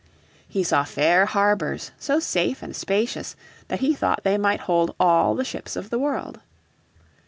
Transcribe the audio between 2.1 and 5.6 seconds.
safe and spacious that he thought they might hold all the